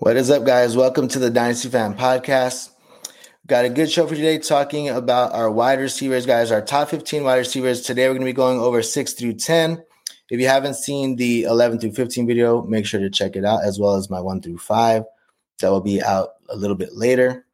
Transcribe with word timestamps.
What 0.00 0.16
is 0.16 0.30
up, 0.30 0.44
guys? 0.44 0.76
Welcome 0.76 1.08
to 1.08 1.18
the 1.18 1.28
Dynasty 1.28 1.68
Fan 1.68 1.92
Podcast. 1.92 2.70
Got 3.48 3.64
a 3.64 3.68
good 3.68 3.90
show 3.90 4.06
for 4.06 4.14
today 4.14 4.38
talking 4.38 4.88
about 4.88 5.32
our 5.32 5.50
wide 5.50 5.80
receivers, 5.80 6.24
guys, 6.24 6.52
our 6.52 6.62
top 6.62 6.90
15 6.90 7.24
wide 7.24 7.38
receivers. 7.38 7.80
Today, 7.80 8.06
we're 8.06 8.14
going 8.14 8.20
to 8.20 8.26
be 8.26 8.32
going 8.32 8.60
over 8.60 8.80
6 8.80 9.12
through 9.14 9.32
10. 9.32 9.82
If 10.30 10.38
you 10.38 10.46
haven't 10.46 10.74
seen 10.74 11.16
the 11.16 11.42
11 11.42 11.80
through 11.80 11.94
15 11.94 12.28
video, 12.28 12.62
make 12.62 12.86
sure 12.86 13.00
to 13.00 13.10
check 13.10 13.34
it 13.34 13.44
out, 13.44 13.64
as 13.64 13.80
well 13.80 13.96
as 13.96 14.08
my 14.08 14.20
1 14.20 14.40
through 14.40 14.58
5. 14.58 15.02
That 15.58 15.68
will 15.68 15.80
be 15.80 16.00
out 16.00 16.28
a 16.48 16.54
little 16.54 16.76
bit 16.76 16.94
later. 16.94 17.44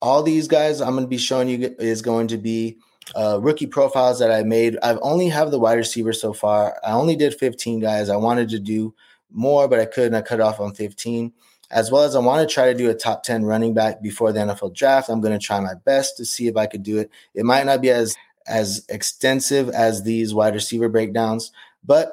All 0.00 0.22
these 0.22 0.48
guys 0.48 0.80
I'm 0.80 0.92
going 0.92 1.04
to 1.04 1.08
be 1.08 1.18
showing 1.18 1.50
you 1.50 1.76
is 1.78 2.00
going 2.00 2.28
to 2.28 2.38
be 2.38 2.78
uh, 3.14 3.38
rookie 3.38 3.66
profiles 3.66 4.18
that 4.20 4.32
I 4.32 4.44
made. 4.44 4.78
I've 4.82 4.98
only 5.02 5.28
have 5.28 5.50
the 5.50 5.60
wide 5.60 5.74
receiver 5.74 6.14
so 6.14 6.32
far. 6.32 6.74
I 6.82 6.92
only 6.92 7.16
did 7.16 7.34
15 7.34 7.80
guys. 7.80 8.08
I 8.08 8.16
wanted 8.16 8.48
to 8.48 8.58
do 8.58 8.94
more, 9.30 9.68
but 9.68 9.78
I 9.78 9.84
couldn't. 9.84 10.14
I 10.14 10.22
cut 10.22 10.40
off 10.40 10.58
on 10.58 10.74
15 10.74 11.34
as 11.72 11.90
well 11.90 12.02
as 12.02 12.14
I 12.14 12.20
want 12.20 12.46
to 12.46 12.54
try 12.54 12.66
to 12.66 12.78
do 12.78 12.90
a 12.90 12.94
top 12.94 13.22
10 13.22 13.44
running 13.44 13.72
back 13.72 14.02
before 14.02 14.30
the 14.30 14.40
NFL 14.40 14.74
draft. 14.74 15.08
I'm 15.08 15.22
going 15.22 15.38
to 15.38 15.44
try 15.44 15.58
my 15.58 15.74
best 15.84 16.18
to 16.18 16.24
see 16.24 16.46
if 16.46 16.56
I 16.56 16.66
could 16.66 16.82
do 16.82 16.98
it. 16.98 17.10
It 17.34 17.44
might 17.44 17.66
not 17.66 17.80
be 17.80 17.90
as 17.90 18.14
as 18.46 18.84
extensive 18.88 19.68
as 19.70 20.02
these 20.02 20.34
wide 20.34 20.54
receiver 20.54 20.88
breakdowns, 20.88 21.52
but 21.84 22.12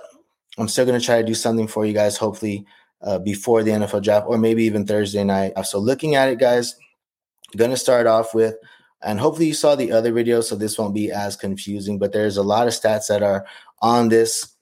I'm 0.57 0.67
still 0.67 0.85
going 0.85 0.99
to 0.99 1.05
try 1.05 1.19
to 1.21 1.27
do 1.27 1.33
something 1.33 1.67
for 1.67 1.85
you 1.85 1.93
guys, 1.93 2.17
hopefully 2.17 2.65
uh, 3.01 3.19
before 3.19 3.63
the 3.63 3.71
NFL 3.71 4.03
draft 4.03 4.27
or 4.27 4.37
maybe 4.37 4.63
even 4.63 4.85
Thursday 4.85 5.23
night. 5.23 5.53
So, 5.65 5.79
looking 5.79 6.15
at 6.15 6.29
it, 6.29 6.39
guys, 6.39 6.75
going 7.57 7.71
to 7.71 7.77
start 7.77 8.07
off 8.07 8.33
with, 8.33 8.55
and 9.01 9.19
hopefully 9.19 9.47
you 9.47 9.53
saw 9.53 9.75
the 9.75 9.91
other 9.91 10.11
video, 10.11 10.41
so 10.41 10.55
this 10.55 10.77
won't 10.77 10.93
be 10.93 11.11
as 11.11 11.35
confusing, 11.35 11.97
but 11.97 12.11
there's 12.13 12.37
a 12.37 12.43
lot 12.43 12.67
of 12.67 12.73
stats 12.73 13.07
that 13.07 13.23
are 13.23 13.45
on 13.81 14.09
this 14.09 14.55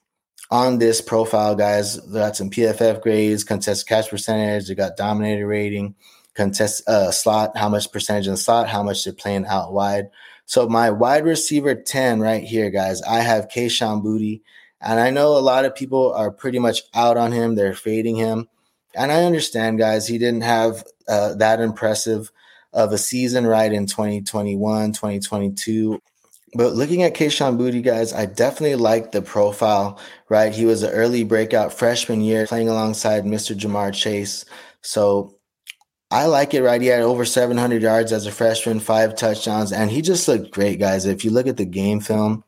on 0.50 0.80
this 0.80 1.02
profile, 1.02 1.56
guys, 1.56 2.02
they 2.06 2.20
got 2.20 2.36
some 2.36 2.50
PFF 2.50 3.02
grades, 3.02 3.44
contested 3.44 3.88
catch 3.88 4.10
percentage, 4.10 4.68
they 4.68 4.76
got 4.76 4.98
dominator 4.98 5.48
rating, 5.48 5.96
contest 6.36 6.88
uh, 6.88 7.12
slot, 7.12 7.58
how 7.58 7.68
much 7.68 7.92
percentage 7.92 8.28
in 8.28 8.34
the 8.34 8.38
slot, 8.38 8.70
how 8.70 8.84
much 8.84 9.04
they're 9.04 9.13
playing 9.13 9.46
out 9.46 9.74
wide. 9.74 10.10
So 10.46 10.70
my 10.70 10.91
wide 10.91 11.26
receiver 11.26 11.76
10 11.76 12.21
right 12.21 12.44
here, 12.44 12.70
guys, 12.70 13.02
I 13.02 13.20
have 13.20 13.49
Kayshon 13.49 14.02
Boutte. 14.04 14.41
And 14.80 14.99
I 14.99 15.10
know 15.10 15.38
a 15.38 15.40
lot 15.40 15.66
of 15.66 15.76
people 15.76 16.13
are 16.13 16.32
pretty 16.32 16.60
much 16.60 16.84
out 16.93 17.18
on 17.18 17.32
him. 17.32 17.55
They're 17.55 17.74
fading 17.74 18.16
him. 18.16 18.48
And 18.96 19.12
I 19.12 19.24
understand, 19.26 19.80
guys, 19.80 20.08
he 20.08 20.18
didn't 20.18 20.43
have 20.43 20.84
uh, 21.08 21.36
that 21.36 21.60
impressive 21.60 22.32
of 22.74 22.91
a 22.91 22.98
season 22.98 23.46
right 23.46 23.71
in 23.71 23.88
2021, 23.88 24.93
2022. 24.93 25.99
But 26.53 26.73
looking 26.73 27.03
at 27.03 27.13
Kayshon 27.13 27.57
Boutte, 27.57 27.84
guys, 27.84 28.13
I 28.13 28.26
definitely 28.26 28.76
like 28.76 29.12
the 29.12 29.21
profile, 29.21 29.99
right? 30.29 30.53
He 30.53 30.65
was 30.65 30.81
an 30.81 30.91
early 30.91 31.23
breakout 31.23 31.73
freshman 31.73 32.21
year 32.21 32.48
playing 32.48 32.70
alongside 32.70 33.26
Mr. 33.26 33.55
Ja'Marr 33.57 33.93
Chase. 33.93 34.45
So 34.81 35.35
I 36.09 36.27
like 36.27 36.53
it, 36.53 36.63
right? 36.63 36.81
He 36.81 36.87
had 36.87 37.01
over 37.01 37.25
700 37.25 37.81
yards 37.81 38.13
as 38.13 38.25
a 38.25 38.31
freshman, 38.31 38.79
five 38.79 39.15
touchdowns, 39.15 39.73
and 39.73 39.91
he 39.91 40.01
just 40.01 40.27
looked 40.27 40.51
great, 40.51 40.79
guys. 40.79 41.05
If 41.05 41.25
you 41.25 41.31
look 41.31 41.48
at 41.48 41.57
the 41.57 41.65
game 41.65 41.99
film 41.99 42.45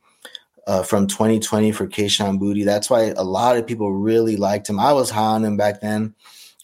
uh, 0.66 0.84
from 0.84 1.08
2020 1.08 1.74
for 1.74 1.86
Kayshon 1.86 2.40
Boutte, 2.40 2.64
that's 2.64 2.90
why 2.90 3.14
a 3.18 3.24
lot 3.24 3.58
of 3.58 3.68
people 3.68 3.92
really 3.92 4.38
liked 4.38 4.70
him. 4.70 4.80
I 4.80 4.94
was 4.94 5.10
high 5.10 5.24
on 5.24 5.44
him 5.44 5.58
back 5.58 5.82
then 5.82 6.16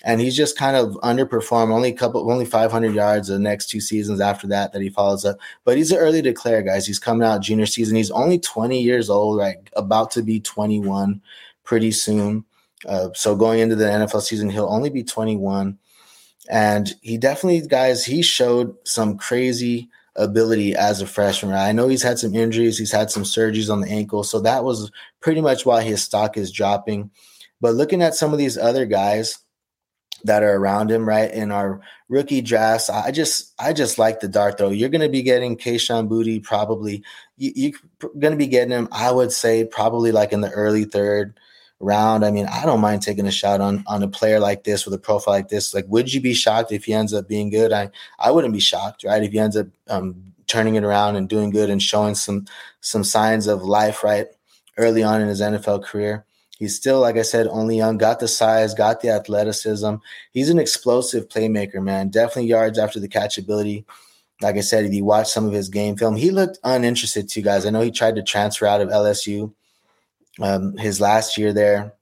and 0.06 0.22
he's 0.22 0.38
just 0.38 0.56
kind 0.56 0.76
of 0.78 0.92
underperformed. 1.02 1.74
Only 1.74 1.90
a 1.90 1.94
couple, 1.94 2.32
only 2.32 2.46
500 2.46 2.94
yards 2.94 3.28
the 3.28 3.40
next 3.40 3.72
two 3.72 3.82
seasons 3.82 4.22
after 4.22 4.46
that 4.48 4.72
that 4.72 4.84
he 4.84 4.90
follows 4.90 5.26
up. 5.26 5.40
But 5.64 5.78
he's 5.78 5.92
an 5.92 5.98
early 5.98 6.22
declare, 6.22 6.62
guys. 6.62 6.86
He's 6.86 7.00
coming 7.00 7.28
out 7.28 7.42
junior 7.42 7.66
season. 7.66 7.96
He's 7.98 8.12
only 8.12 8.38
20 8.38 8.80
years 8.80 9.10
old, 9.10 9.40
right? 9.40 9.58
About 9.76 10.12
to 10.12 10.22
be 10.22 10.40
21 10.40 11.22
pretty 11.64 11.92
soon. 11.92 12.46
Uh, 12.88 13.10
so 13.16 13.36
going 13.36 13.60
into 13.60 13.76
the 13.76 13.86
NFL 13.86 14.22
season, 14.22 14.52
he'll 14.52 14.70
only 14.70 14.92
be 14.92 15.04
21. 15.04 15.80
And 16.52 16.94
he 17.02 17.18
definitely, 17.18 17.68
guys, 17.68 18.06
he 18.06 18.22
showed 18.22 18.76
some 18.84 19.18
crazy 19.18 19.90
ability 20.16 20.76
as 20.76 21.02
a 21.02 21.08
freshman. 21.08 21.56
I 21.56 21.72
know 21.72 21.88
he's 21.88 22.04
had 22.04 22.20
some 22.20 22.36
injuries, 22.36 22.78
he's 22.78 22.92
had 22.92 23.10
some 23.10 23.24
surgeries 23.24 23.74
on 23.74 23.82
the 23.82 23.90
ankle. 23.90 24.24
So 24.24 24.40
that 24.42 24.64
was 24.64 24.92
pretty 25.20 25.42
much 25.42 25.66
why 25.66 25.82
his 25.82 26.04
stock 26.04 26.38
is 26.38 26.52
dropping. 26.52 27.10
But 27.60 27.74
looking 27.74 28.04
at 28.04 28.14
some 28.14 28.34
of 28.34 28.38
these 28.38 28.56
other 28.56 28.86
guys, 28.86 29.40
that 30.26 30.44
are 30.44 30.56
around 30.56 30.92
him, 30.92 31.08
right? 31.08 31.32
In 31.32 31.52
our 31.52 31.82
rookie 32.10 32.42
drafts, 32.42 32.90
I 32.90 33.12
just 33.12 33.54
I 33.60 33.74
just 33.74 33.98
like 33.98 34.20
the 34.20 34.28
dart 34.28 34.58
throw. 34.58 34.70
You're 34.70 34.90
going 34.90 35.02
to 35.02 35.10
be 35.10 35.22
getting 35.22 35.58
Kayshon 35.58 36.08
Boutte 36.08 36.44
probably. 36.44 37.04
You, 37.38 37.74
are 38.04 38.10
going 38.20 38.32
to 38.32 38.38
be 38.38 38.48
getting 38.48 38.72
him. 38.72 38.88
I 38.92 39.12
would 39.12 39.32
say 39.32 39.66
probably 39.66 40.12
like 40.12 40.34
in 40.34 40.42
the 40.42 40.52
early 40.52 40.86
third 40.86 41.40
round. 41.80 42.26
I 42.26 42.32
mean, 42.32 42.48
I 42.48 42.66
don't 42.66 42.82
mind 42.82 43.02
taking 43.02 43.28
a 43.28 43.32
shot 43.32 43.62
on 43.62 43.84
on 43.88 44.04
a 44.04 44.08
player 44.08 44.40
like 44.40 44.64
this 44.64 44.86
with 44.86 44.94
a 44.94 45.00
profile 45.00 45.34
like 45.34 45.50
this. 45.50 45.74
Like, 45.74 45.86
would 45.88 46.14
you 46.14 46.22
be 46.22 46.34
shocked 46.34 46.72
if 46.72 46.86
he 46.86 46.94
ends 46.94 47.14
up 47.14 47.28
being 47.28 47.50
good? 47.50 47.72
I 47.72 47.90
I 48.20 48.32
wouldn't 48.32 48.54
be 48.54 48.60
shocked, 48.60 49.04
right? 49.04 49.24
If 49.24 49.32
he 49.32 49.40
ends 49.40 49.58
up 49.58 49.68
um, 49.90 50.34
turning 50.48 50.76
it 50.76 50.84
around 50.84 51.16
and 51.16 51.30
doing 51.30 51.50
good 51.50 51.70
and 51.70 51.82
showing 51.82 52.16
some 52.16 52.46
some 52.82 53.04
signs 53.04 53.48
of 53.48 53.64
life, 53.64 54.04
right, 54.04 54.28
early 54.78 55.04
on 55.04 55.22
in 55.22 55.28
his 55.28 55.42
NFL 55.42 55.84
career. 55.84 56.26
He's 56.58 56.76
still, 56.76 57.02
like 57.02 57.18
I 57.18 57.22
said, 57.22 57.48
only 57.48 57.78
young, 57.78 57.98
got 57.98 58.20
the 58.20 58.28
size, 58.28 58.74
got 58.74 59.02
the 59.02 59.10
athleticism. 59.10 59.96
He's 60.32 60.50
an 60.50 60.60
explosive 60.60 61.28
playmaker, 61.28 61.84
man. 61.84 62.10
Definitely 62.10 62.48
yards 62.48 62.80
after 62.80 63.00
the 63.00 63.10
catch 63.10 63.38
ability. 63.38 63.86
Like 64.42 64.56
I 64.56 64.62
said, 64.62 64.86
if 64.86 64.94
you 64.94 65.04
watch 65.04 65.30
some 65.30 65.46
of 65.46 65.54
his 65.54 65.70
game 65.70 65.98
film, 65.98 66.16
he 66.16 66.32
looked 66.32 66.60
uninterested 66.64 67.30
to 67.30 67.42
guys. 67.42 67.66
I 67.66 67.72
know 67.72 67.82
he 67.82 67.92
tried 67.92 68.16
to 68.16 68.24
transfer 68.24 68.66
out 68.66 68.82
of 68.82 68.90
LSU 68.90 69.54
um, 70.42 70.78
his 70.78 71.02
last 71.02 71.38
year 71.38 71.54
there. 71.54 71.94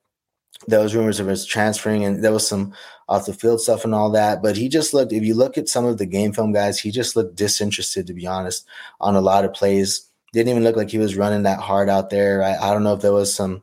There 0.67 0.79
was 0.79 0.95
rumors 0.95 1.19
of 1.19 1.27
his 1.27 1.45
transferring, 1.45 2.05
and 2.05 2.23
there 2.23 2.31
was 2.31 2.47
some 2.47 2.73
off 3.09 3.25
the 3.25 3.33
field 3.33 3.59
stuff 3.59 3.83
and 3.83 3.93
all 3.93 4.11
that. 4.11 4.41
But 4.41 4.55
he 4.55 4.69
just 4.69 4.93
looked, 4.93 5.11
if 5.11 5.23
you 5.23 5.33
look 5.33 5.57
at 5.57 5.67
some 5.67 5.85
of 5.85 5.97
the 5.97 6.05
game 6.05 6.31
film 6.31 6.53
guys, 6.53 6.79
he 6.79 6.89
just 6.89 7.15
looked 7.15 7.35
disinterested, 7.35 8.07
to 8.07 8.13
be 8.13 8.25
honest, 8.25 8.65
on 9.01 9.15
a 9.15 9.21
lot 9.21 9.45
of 9.45 9.53
plays. 9.53 10.07
Didn't 10.31 10.49
even 10.49 10.63
look 10.63 10.77
like 10.77 10.89
he 10.89 10.99
was 10.99 11.17
running 11.17 11.43
that 11.43 11.59
hard 11.59 11.89
out 11.89 12.09
there. 12.09 12.43
I, 12.43 12.55
I 12.55 12.73
don't 12.73 12.83
know 12.83 12.93
if 12.93 13.01
there 13.01 13.13
was 13.13 13.33
some 13.33 13.61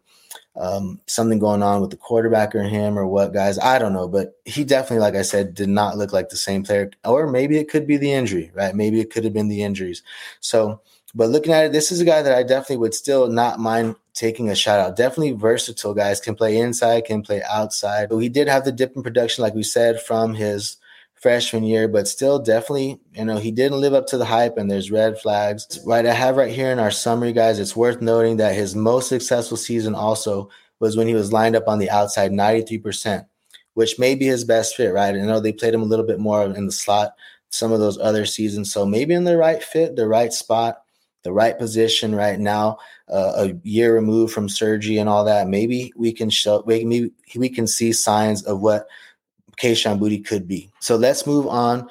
um, 0.57 1.01
something 1.07 1.39
going 1.39 1.63
on 1.63 1.81
with 1.81 1.91
the 1.91 1.97
quarterback 1.97 2.55
or 2.55 2.63
him 2.63 2.99
or 2.99 3.07
what, 3.07 3.33
guys. 3.33 3.59
I 3.59 3.79
don't 3.79 3.93
know, 3.93 4.09
but 4.09 4.39
he 4.45 4.65
definitely, 4.65 4.99
like 4.99 5.15
I 5.15 5.23
said, 5.23 5.55
did 5.55 5.69
not 5.69 5.97
look 5.97 6.13
like 6.13 6.29
the 6.29 6.37
same 6.37 6.65
player. 6.65 6.91
Or 7.05 7.27
maybe 7.27 7.59
it 7.59 7.69
could 7.69 7.87
be 7.87 7.97
the 7.97 8.13
injury, 8.13 8.51
right? 8.55 8.75
Maybe 8.75 9.01
it 9.01 9.11
could 9.11 9.25
have 9.25 9.33
been 9.33 9.49
the 9.49 9.63
injuries. 9.63 10.03
So, 10.41 10.81
but 11.15 11.31
looking 11.31 11.53
at 11.53 11.67
it, 11.67 11.73
this 11.73 11.91
is 11.91 12.01
a 12.01 12.05
guy 12.05 12.23
that 12.23 12.37
I 12.37 12.43
definitely 12.43 12.79
would 12.79 12.95
still 12.95 13.29
not 13.29 13.59
mind 13.59 13.97
taking 14.13 14.51
a 14.51 14.55
shot 14.55 14.81
out. 14.81 14.97
Definitely 14.97 15.33
versatile 15.33 15.95
guys, 15.95 16.21
can 16.21 16.35
play 16.35 16.59
inside, 16.59 17.05
can 17.05 17.23
play 17.23 17.43
outside. 17.49 18.09
But 18.09 18.19
he 18.19 18.29
did 18.29 18.49
have 18.49 18.65
the 18.65 18.73
dip 18.73 18.95
in 18.97 19.03
production, 19.03 19.43
like 19.43 19.55
we 19.55 19.63
said, 19.63 20.01
from 20.03 20.35
his 20.35 20.77
freshman 21.21 21.65
year, 21.65 21.87
but 21.87 22.09
still 22.09 22.39
definitely, 22.39 22.99
you 23.13 23.25
know, 23.25 23.37
he 23.37 23.51
didn't 23.51 23.81
live 23.81 23.95
up 23.95 24.07
to 24.07 24.19
the 24.19 24.25
hype 24.25 24.57
and 24.57 24.71
there's 24.71 24.91
red 24.91 25.19
flags. 25.21 25.79
Right. 25.87 26.07
I 26.07 26.15
have 26.15 26.37
right 26.37 26.53
here 26.53 26.73
in 26.73 26.79
our 26.79 26.91
summary, 26.91 27.33
guys, 27.33 27.59
it's 27.59 27.77
worth 27.77 28.01
noting 28.01 28.39
that 28.39 28.55
his 28.55 28.75
most 28.75 29.09
successful 29.09 29.57
season 29.59 29.95
also 29.95 30.49
was 30.81 30.97
when 30.97 31.07
he 31.07 31.15
was 31.15 31.33
lined 31.33 31.57
up 31.57 31.69
on 31.69 31.79
the 31.79 31.91
outside 31.91 32.33
93%, 32.33 33.27
which 33.75 33.99
may 33.99 34.15
be 34.15 34.27
his 34.27 34.45
best 34.45 34.77
fit, 34.77 34.95
right? 34.95 35.15
I 35.15 35.19
know 35.19 35.41
they 35.41 35.53
played 35.53 35.75
him 35.75 35.83
a 35.83 35.87
little 35.87 36.07
bit 36.07 36.19
more 36.19 36.43
in 36.45 36.67
the 36.67 36.73
slot 36.73 37.13
some 37.51 37.73
of 37.73 37.81
those 37.81 37.99
other 37.99 38.25
seasons. 38.25 38.73
So 38.73 38.87
maybe 38.87 39.13
in 39.13 39.25
the 39.25 39.37
right 39.37 39.63
fit, 39.63 39.97
the 39.97 40.09
right 40.09 40.33
spot, 40.33 40.83
the 41.23 41.33
right 41.33 41.59
position 41.59 42.15
right 42.15 42.39
now, 42.39 42.79
uh, 43.09 43.33
a 43.49 43.69
year 43.69 43.95
removed 43.95 44.33
from 44.33 44.49
surgery 44.49 44.97
and 44.99 45.09
all 45.09 45.25
that, 45.25 45.49
maybe 45.49 45.93
we 45.97 46.13
can 46.13 46.31
show, 46.31 46.63
maybe 46.67 47.13
we 47.37 47.49
can 47.51 47.67
see 47.67 47.93
signs 47.93 48.43
of 48.45 48.61
what 48.61 48.87
Kayshon 49.61 49.99
Boutte 49.99 50.27
could 50.27 50.49
be. 50.49 50.71
So 50.81 50.97
let's 50.97 51.27
move 51.27 51.47
on. 51.47 51.89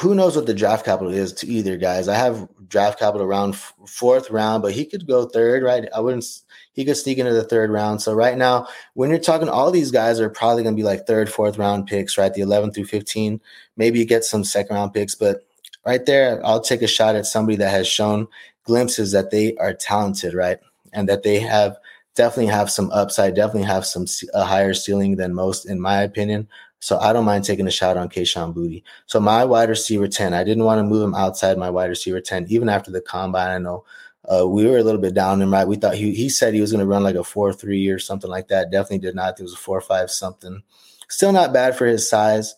Who 0.00 0.14
knows 0.14 0.34
what 0.34 0.46
the 0.46 0.54
draft 0.54 0.84
capital 0.84 1.12
is 1.12 1.32
to 1.34 1.46
either 1.46 1.76
guys? 1.76 2.08
I 2.08 2.16
have 2.16 2.48
draft 2.66 2.98
capital 2.98 3.26
around 3.26 3.54
f- 3.54 3.74
fourth 3.86 4.28
round, 4.30 4.62
but 4.62 4.72
he 4.72 4.84
could 4.84 5.06
go 5.06 5.26
third, 5.26 5.62
right? 5.62 5.88
I 5.94 6.00
wouldn't. 6.00 6.24
He 6.72 6.84
could 6.84 6.96
sneak 6.96 7.18
into 7.18 7.32
the 7.32 7.44
third 7.44 7.70
round. 7.70 8.02
So 8.02 8.12
right 8.12 8.36
now, 8.36 8.66
when 8.94 9.10
you're 9.10 9.20
talking, 9.20 9.48
all 9.48 9.70
these 9.70 9.92
guys 9.92 10.20
are 10.20 10.30
probably 10.30 10.64
going 10.64 10.74
to 10.74 10.80
be 10.80 10.86
like 10.86 11.06
third, 11.06 11.30
fourth 11.30 11.58
round 11.58 11.86
picks, 11.86 12.18
right? 12.18 12.32
The 12.32 12.40
11 12.40 12.72
through 12.72 12.86
15. 12.86 13.40
Maybe 13.76 14.00
you 14.00 14.04
get 14.04 14.24
some 14.24 14.42
second 14.42 14.74
round 14.74 14.92
picks, 14.92 15.14
but 15.14 15.46
right 15.86 16.04
there, 16.04 16.44
I'll 16.44 16.60
take 16.60 16.82
a 16.82 16.88
shot 16.88 17.14
at 17.14 17.26
somebody 17.26 17.56
that 17.56 17.70
has 17.70 17.86
shown 17.86 18.26
glimpses 18.64 19.12
that 19.12 19.30
they 19.30 19.54
are 19.56 19.74
talented, 19.74 20.34
right? 20.34 20.58
And 20.92 21.08
that 21.08 21.22
they 21.22 21.38
have 21.38 21.78
definitely 22.18 22.46
have 22.52 22.68
some 22.68 22.90
upside, 22.90 23.34
definitely 23.36 23.62
have 23.62 23.86
some 23.86 24.04
a 24.34 24.44
higher 24.44 24.74
ceiling 24.74 25.16
than 25.16 25.32
most, 25.34 25.64
in 25.64 25.80
my 25.80 26.02
opinion. 26.02 26.48
So 26.80 26.98
I 26.98 27.12
don't 27.12 27.24
mind 27.24 27.44
taking 27.44 27.66
a 27.66 27.72
shot 27.72 27.96
on 27.96 28.08
Kayshon 28.08 28.54
Boutte. 28.54 28.82
So 29.06 29.18
my 29.18 29.44
wide 29.44 29.68
receiver 29.68 30.06
10, 30.06 30.32
I 30.32 30.44
didn't 30.44 30.64
want 30.64 30.78
to 30.78 30.84
move 30.84 31.02
him 31.02 31.14
outside 31.14 31.58
my 31.58 31.70
wide 31.70 31.90
receiver 31.90 32.20
10, 32.20 32.46
even 32.48 32.68
after 32.68 32.90
the 32.90 33.00
combine. 33.00 33.50
I 33.50 33.58
know 33.58 33.84
uh, 34.28 34.46
we 34.46 34.66
were 34.66 34.78
a 34.78 34.82
little 34.82 35.00
bit 35.00 35.14
down 35.14 35.40
him, 35.42 35.52
right? 35.52 35.66
We 35.66 35.76
thought 35.76 35.94
he 35.94 36.14
he 36.14 36.28
said 36.28 36.54
he 36.54 36.60
was 36.60 36.70
going 36.70 36.80
to 36.84 36.86
run 36.86 37.02
like 37.02 37.16
a 37.16 37.24
4 37.24 37.52
3 37.52 37.88
or 37.88 37.98
something 37.98 38.30
like 38.30 38.48
that. 38.48 38.70
Definitely 38.70 38.98
did 38.98 39.14
not. 39.14 39.38
It 39.40 39.42
was 39.42 39.54
a 39.54 39.56
4 39.56 39.80
5 39.80 40.10
something. 40.10 40.62
Still 41.08 41.32
not 41.32 41.52
bad 41.52 41.76
for 41.76 41.86
his 41.86 42.08
size, 42.08 42.54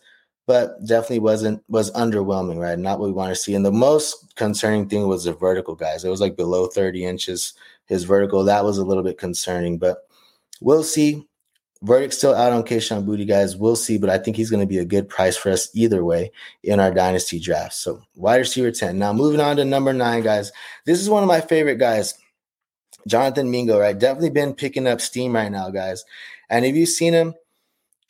but 0.47 0.85
definitely 0.85 1.21
wasn't 1.21 1.63
was 1.69 1.93
underwhelming, 1.93 2.61
right? 2.61 2.79
Not 2.79 2.99
what 2.99 3.07
we 3.07 3.13
want 3.13 3.31
to 3.31 3.41
see. 3.41 3.55
And 3.55 3.65
the 3.65 3.73
most 3.73 4.35
concerning 4.37 4.89
thing 4.89 5.07
was 5.07 5.25
the 5.25 5.33
vertical 5.33 5.77
guys. 5.77 6.05
It 6.05 6.11
was 6.11 6.21
like 6.21 6.37
below 6.37 6.67
30 6.67 7.05
inches, 7.05 7.55
his 7.87 8.05
vertical. 8.05 8.45
That 8.45 8.65
was 8.65 8.79
a 8.79 8.85
little 8.85 9.05
bit 9.05 9.19
concerning, 9.19 9.79
but 9.79 9.99
we'll 10.61 10.83
see 10.83 11.29
Verdict 11.83 12.13
still 12.13 12.35
out 12.35 12.53
on 12.53 12.63
Kayshon 12.63 13.07
Boutte, 13.07 13.27
guys. 13.27 13.57
We'll 13.57 13.77
see, 13.77 13.97
but 13.97 14.11
I 14.11 14.19
think 14.19 14.37
he's 14.37 14.51
going 14.51 14.61
to 14.61 14.67
be 14.67 14.79
a 14.79 14.85
good 14.85 15.09
price 15.09 15.37
for 15.37 15.51
us 15.51 15.71
either 15.75 16.05
way 16.05 16.31
in 16.63 16.79
our 16.79 16.91
dynasty 16.91 17.41
draft. 17.41 17.73
So 17.73 18.03
wide 18.15 18.37
receiver 18.37 18.71
10. 18.71 18.99
Now 18.99 19.15
moving 19.15 19.41
on 19.41 19.57
to 19.57 19.65
number 19.65 19.95
nine, 19.95 20.23
guys. 20.23 20.53
This 20.85 21.01
is 21.01 21.09
one 21.09 21.23
of 21.23 21.29
my 21.29 21.41
favorite 21.41 21.79
guys. 21.79 22.15
Jonathan 23.07 23.51
Mingo, 23.51 23.79
right? 23.79 23.99
Definitely 23.99 24.31
been 24.31 24.55
picking 24.55 24.87
up 24.87 25.01
steam 25.01 25.35
right 25.35 25.51
now, 25.51 25.71
guys. 25.71 26.05
And 26.51 26.67
if 26.67 26.77
you've 26.77 26.91
seen 26.91 27.15
him, 27.15 27.35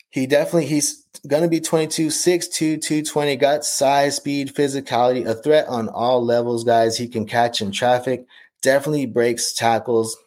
he 0.09 0.27
definitely 0.27 0.65
he's 0.65 1.05
gonna 1.25 1.47
be 1.47 1.61
22, 1.61 2.07
6'2, 2.07 2.81
220, 2.81 3.35
got 3.37 3.63
size, 3.63 4.17
speed, 4.17 4.53
physicality, 4.53 5.25
a 5.25 5.33
threat 5.33 5.67
on 5.69 5.87
all 5.87 6.23
levels, 6.23 6.65
guys. 6.65 6.97
He 6.97 7.07
can 7.07 7.25
catch 7.25 7.61
in 7.61 7.71
traffic, 7.71 8.25
definitely 8.61 9.05
breaks 9.05 9.53
tackles, 9.53 10.17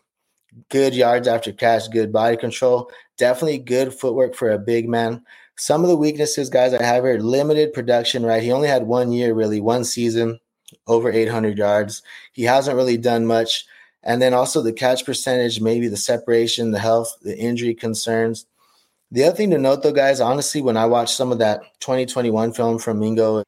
good 0.70 0.94
yards 0.94 1.28
after 1.28 1.52
catch, 1.52 1.90
good 1.90 2.12
body 2.12 2.38
control, 2.38 2.90
definitely 3.16 3.58
good 3.58 3.94
footwork 3.94 4.34
for 4.34 4.50
a 4.50 4.58
big 4.58 4.88
man. 4.88 5.24
Some 5.56 5.82
of 5.82 5.88
the 5.88 5.96
weaknesses, 5.96 6.50
guys, 6.50 6.74
I 6.74 6.82
have 6.82 7.04
here 7.04 7.18
limited 7.18 7.72
production, 7.72 8.24
right? 8.24 8.42
He 8.42 8.50
only 8.50 8.68
had 8.68 8.86
one 8.86 9.12
year, 9.12 9.34
really, 9.34 9.60
one 9.60 9.84
season, 9.84 10.40
over 10.86 11.10
800 11.10 11.56
yards. 11.56 12.02
He 12.32 12.42
hasn't 12.42 12.76
really 12.76 12.96
done 12.96 13.26
much. 13.26 13.64
And 14.02 14.20
then 14.20 14.34
also 14.34 14.60
the 14.60 14.72
catch 14.72 15.04
percentage, 15.04 15.60
maybe 15.60 15.88
the 15.88 15.96
separation, 15.96 16.72
the 16.72 16.78
health, 16.78 17.16
the 17.22 17.38
injury 17.38 17.74
concerns. 17.74 18.46
The 19.10 19.24
other 19.24 19.36
thing 19.36 19.50
to 19.50 19.58
note, 19.58 19.82
though, 19.82 19.92
guys, 19.92 20.20
honestly, 20.20 20.60
when 20.60 20.76
I 20.76 20.86
watched 20.86 21.16
some 21.16 21.30
of 21.30 21.38
that 21.38 21.60
2021 21.80 22.52
film 22.52 22.78
from 22.78 22.98
Mingo 22.98 23.44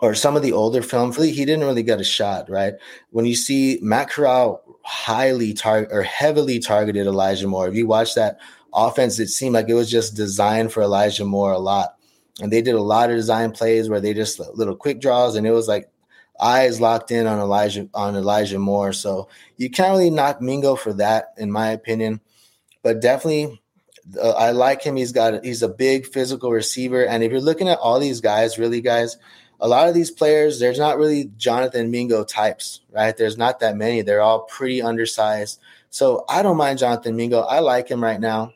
or 0.00 0.14
some 0.14 0.36
of 0.36 0.42
the 0.42 0.52
older 0.52 0.82
film, 0.82 1.12
he 1.12 1.44
didn't 1.44 1.64
really 1.66 1.82
get 1.82 2.00
a 2.00 2.04
shot, 2.04 2.48
right? 2.48 2.74
When 3.10 3.26
you 3.26 3.34
see 3.34 3.80
Matt 3.82 4.08
Corral 4.08 4.62
highly 4.84 5.52
target 5.52 5.90
or 5.92 6.02
heavily 6.02 6.60
targeted 6.60 7.06
Elijah 7.06 7.48
Moore, 7.48 7.68
if 7.68 7.74
you 7.74 7.88
watch 7.88 8.14
that 8.14 8.38
offense, 8.72 9.18
it 9.18 9.28
seemed 9.28 9.54
like 9.54 9.68
it 9.68 9.74
was 9.74 9.90
just 9.90 10.14
designed 10.14 10.72
for 10.72 10.82
Elijah 10.82 11.24
Moore 11.24 11.52
a 11.52 11.58
lot. 11.58 11.96
And 12.40 12.52
they 12.52 12.62
did 12.62 12.74
a 12.74 12.82
lot 12.82 13.10
of 13.10 13.16
design 13.16 13.52
plays 13.52 13.88
where 13.88 14.00
they 14.00 14.14
just 14.14 14.38
little 14.54 14.76
quick 14.76 15.00
draws, 15.00 15.36
and 15.36 15.46
it 15.46 15.50
was 15.52 15.68
like 15.68 15.90
eyes 16.40 16.80
locked 16.80 17.10
in 17.10 17.26
on 17.26 17.38
Elijah 17.38 17.88
on 17.92 18.16
Elijah 18.16 18.58
Moore. 18.58 18.92
So 18.92 19.28
you 19.56 19.70
can't 19.70 19.92
really 19.92 20.10
knock 20.10 20.40
Mingo 20.40 20.74
for 20.76 20.92
that, 20.94 21.34
in 21.36 21.50
my 21.52 21.70
opinion. 21.70 22.20
But 22.82 23.00
definitely, 23.00 23.60
uh, 24.20 24.30
I 24.30 24.52
like 24.52 24.82
him. 24.82 24.96
He's 24.96 25.12
got 25.12 25.44
he's 25.44 25.62
a 25.62 25.68
big 25.68 26.06
physical 26.06 26.50
receiver, 26.50 27.04
and 27.04 27.22
if 27.22 27.30
you're 27.30 27.40
looking 27.40 27.68
at 27.68 27.78
all 27.78 28.00
these 28.00 28.20
guys, 28.22 28.58
really 28.58 28.80
guys, 28.80 29.18
a 29.60 29.68
lot 29.68 29.88
of 29.88 29.94
these 29.94 30.10
players, 30.10 30.58
there's 30.58 30.78
not 30.78 30.98
really 30.98 31.30
Jonathan 31.36 31.90
Mingo 31.90 32.24
types, 32.24 32.80
right? 32.90 33.16
There's 33.16 33.36
not 33.36 33.60
that 33.60 33.76
many. 33.76 34.02
They're 34.02 34.22
all 34.22 34.40
pretty 34.40 34.80
undersized. 34.80 35.60
So 35.90 36.24
I 36.28 36.42
don't 36.42 36.56
mind 36.56 36.78
Jonathan 36.78 37.16
Mingo. 37.16 37.40
I 37.40 37.58
like 37.58 37.88
him 37.88 38.02
right 38.02 38.20
now. 38.20 38.54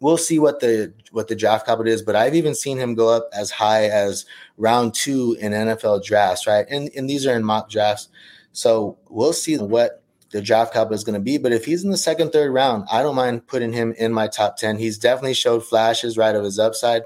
We'll 0.00 0.16
see 0.16 0.38
what 0.38 0.60
the 0.60 0.92
what 1.10 1.28
the 1.28 1.34
draft 1.34 1.66
capital 1.66 1.92
is, 1.92 2.02
but 2.02 2.14
I've 2.14 2.34
even 2.34 2.54
seen 2.54 2.78
him 2.78 2.94
go 2.94 3.08
up 3.08 3.28
as 3.32 3.50
high 3.50 3.86
as 3.86 4.26
round 4.56 4.94
two 4.94 5.36
in 5.40 5.52
NFL 5.52 6.04
drafts, 6.04 6.46
right? 6.46 6.66
And 6.70 6.90
and 6.96 7.10
these 7.10 7.26
are 7.26 7.34
in 7.34 7.44
mock 7.44 7.68
drafts. 7.68 8.08
So 8.52 8.98
we'll 9.08 9.32
see 9.32 9.56
what 9.58 10.02
the 10.30 10.42
draft 10.42 10.72
capital 10.72 10.94
is 10.94 11.04
going 11.04 11.14
to 11.14 11.24
be. 11.24 11.38
But 11.38 11.52
if 11.52 11.64
he's 11.64 11.84
in 11.84 11.90
the 11.90 11.96
second, 11.96 12.32
third 12.32 12.52
round, 12.52 12.86
I 12.90 13.02
don't 13.02 13.14
mind 13.16 13.46
putting 13.46 13.72
him 13.72 13.94
in 13.98 14.12
my 14.12 14.28
top 14.28 14.56
10. 14.56 14.78
He's 14.78 14.98
definitely 14.98 15.34
showed 15.34 15.64
flashes, 15.64 16.18
right, 16.18 16.34
of 16.34 16.44
his 16.44 16.58
upside 16.58 17.02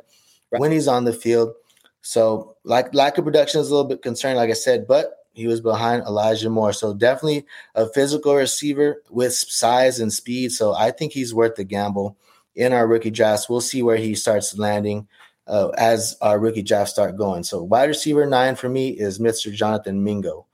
when 0.51 0.73
he's 0.73 0.89
on 0.89 1.05
the 1.05 1.13
field. 1.13 1.55
So 2.03 2.57
like 2.65 2.95
lack 2.95 3.17
of 3.19 3.25
production 3.25 3.61
is 3.61 3.69
a 3.69 3.75
little 3.75 3.89
bit 3.89 4.03
concerning, 4.03 4.37
like 4.37 4.51
I 4.51 4.55
said, 4.55 4.87
but 4.89 5.27
he 5.35 5.47
was 5.47 5.61
behind 5.61 6.03
Elijah 6.03 6.51
Moore. 6.51 6.73
So 6.73 6.95
definitely 6.95 7.47
a 7.75 7.87
physical 7.89 8.35
receiver 8.35 9.03
with 9.09 9.33
size 9.35 10.01
and 10.01 10.13
speed. 10.13 10.53
So 10.53 10.75
I 10.75 10.91
think 10.91 11.13
he's 11.13 11.35
worth 11.35 11.55
the 11.55 11.65
gamble 11.65 12.17
in 12.55 12.73
our 12.73 12.87
rookie 12.87 13.11
drafts. 13.11 13.49
We'll 13.49 13.61
see 13.61 13.83
where 13.83 13.97
he 13.97 14.15
starts 14.15 14.59
landing 14.59 15.09
uh, 15.47 15.69
as 15.79 16.17
our 16.21 16.39
rookie 16.39 16.63
draft 16.63 16.91
start 16.91 17.17
going. 17.17 17.45
So 17.45 17.63
wide 17.63 17.89
receiver 17.89 18.27
nine 18.27 18.55
for 18.55 18.69
me 18.69 18.91
is 18.91 19.19
Mr. 19.19 19.53
Jonathan 19.53 20.03
Mingo. 20.03 20.47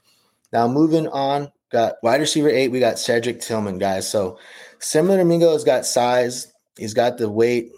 Now 0.52 0.66
moving 0.66 1.08
on, 1.08 1.52
got 1.70 1.94
wide 2.02 2.20
receiver 2.20 2.48
eight. 2.48 2.68
We 2.68 2.80
got 2.80 2.98
Cedric 2.98 3.40
Tillman, 3.40 3.78
guys. 3.78 4.08
So 4.08 4.38
similar 4.78 5.18
to 5.18 5.24
Mingo, 5.24 5.52
has 5.52 5.64
got 5.64 5.84
size. 5.84 6.52
He's 6.76 6.94
got 6.94 7.18
the 7.18 7.28
weight, 7.28 7.72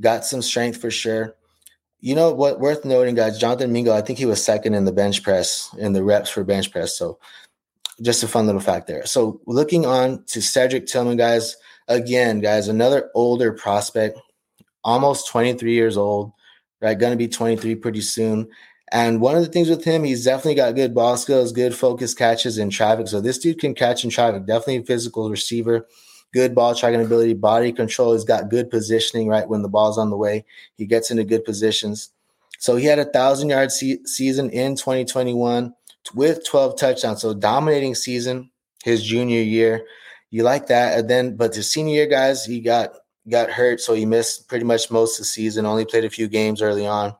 got 0.00 0.24
some 0.24 0.42
strength 0.42 0.80
for 0.80 0.90
sure. 0.90 1.34
You 2.00 2.14
know 2.14 2.32
what? 2.32 2.60
Worth 2.60 2.84
noting, 2.84 3.14
guys. 3.14 3.38
Jonathan 3.38 3.72
Mingo, 3.72 3.94
I 3.94 4.00
think 4.00 4.18
he 4.18 4.26
was 4.26 4.42
second 4.42 4.74
in 4.74 4.86
the 4.86 4.92
bench 4.92 5.22
press 5.22 5.74
in 5.78 5.92
the 5.92 6.02
reps 6.02 6.30
for 6.30 6.44
bench 6.44 6.70
press. 6.72 6.96
So, 6.96 7.18
just 8.00 8.22
a 8.22 8.28
fun 8.28 8.46
little 8.46 8.60
fact 8.60 8.86
there. 8.86 9.04
So, 9.04 9.40
looking 9.46 9.84
on 9.84 10.24
to 10.28 10.40
Cedric 10.40 10.86
Tillman, 10.86 11.18
guys. 11.18 11.56
Again, 11.90 12.40
guys, 12.40 12.68
another 12.68 13.10
older 13.14 13.52
prospect, 13.52 14.18
almost 14.82 15.28
23 15.28 15.74
years 15.74 15.98
old. 15.98 16.32
Right, 16.80 16.98
going 16.98 17.12
to 17.12 17.18
be 17.18 17.28
23 17.28 17.74
pretty 17.74 18.00
soon. 18.00 18.48
And 18.90 19.20
one 19.20 19.36
of 19.36 19.42
the 19.42 19.50
things 19.50 19.68
with 19.68 19.84
him, 19.84 20.02
he's 20.02 20.24
definitely 20.24 20.54
got 20.54 20.74
good 20.74 20.94
ball 20.94 21.18
skills, 21.18 21.52
good 21.52 21.74
focus 21.74 22.14
catches 22.14 22.56
in 22.56 22.70
traffic. 22.70 23.06
So 23.06 23.20
this 23.20 23.36
dude 23.36 23.60
can 23.60 23.74
catch 23.74 24.02
in 24.02 24.08
traffic. 24.08 24.46
Definitely 24.46 24.78
a 24.78 24.82
physical 24.84 25.28
receiver 25.28 25.86
good 26.32 26.54
ball 26.54 26.74
tracking 26.74 27.00
ability, 27.00 27.34
body 27.34 27.72
control. 27.72 28.12
He's 28.12 28.24
got 28.24 28.50
good 28.50 28.70
positioning, 28.70 29.28
right? 29.28 29.48
When 29.48 29.62
the 29.62 29.68
ball's 29.68 29.98
on 29.98 30.10
the 30.10 30.16
way, 30.16 30.44
he 30.76 30.86
gets 30.86 31.10
into 31.10 31.24
good 31.24 31.44
positions. 31.44 32.10
So 32.58 32.76
he 32.76 32.86
had 32.86 32.98
a 32.98 33.04
thousand 33.04 33.48
yard 33.48 33.72
se- 33.72 34.04
season 34.04 34.50
in 34.50 34.76
2021 34.76 35.74
with 36.14 36.46
12 36.46 36.78
touchdowns. 36.78 37.22
So 37.22 37.34
dominating 37.34 37.94
season 37.94 38.50
his 38.84 39.02
junior 39.02 39.42
year. 39.42 39.84
You 40.30 40.44
like 40.44 40.68
that. 40.68 40.98
And 40.98 41.10
then, 41.10 41.36
but 41.36 41.52
the 41.52 41.62
senior 41.62 41.94
year, 41.94 42.06
guys, 42.06 42.44
he 42.44 42.60
got 42.60 42.94
got 43.28 43.50
hurt, 43.50 43.80
so 43.80 43.94
he 43.94 44.06
missed 44.06 44.48
pretty 44.48 44.64
much 44.64 44.90
most 44.90 45.18
of 45.18 45.24
the 45.24 45.26
season. 45.26 45.66
Only 45.66 45.84
played 45.84 46.04
a 46.04 46.10
few 46.10 46.28
games 46.28 46.62
early 46.62 46.86
on, 46.86 47.14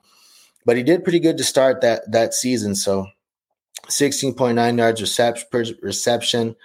but 0.65 0.77
he 0.77 0.83
did 0.83 1.05
pretty 1.05 1.21
good 1.21 1.39
to 1.39 1.45
start 1.45 1.81
that 1.81 2.11
that 2.11 2.35
season. 2.35 2.75
So 2.75 3.07
16.9 3.89 4.79
yards 4.79 5.01
reception, 5.01 5.79
reception 5.83 6.57